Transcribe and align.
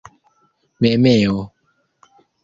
memeo 0.81 1.35